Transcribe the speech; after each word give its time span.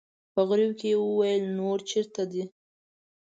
په 0.33 0.41
غريو 0.49 0.77
کې 0.79 0.87
يې 0.91 0.97
وويل: 1.05 1.43
نور 1.57 1.79
چېرته 1.89 2.21
دي؟ 2.31 2.43